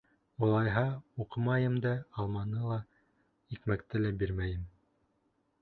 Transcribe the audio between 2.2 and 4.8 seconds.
алманы ла, икмәкте лә бирмәйем.